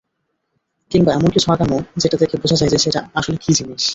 [0.91, 3.83] কিংবা এমন কিছু আঁকানো যেটা দেখে বোঝা যায় যে, সেটা আসলে কী জিনিস।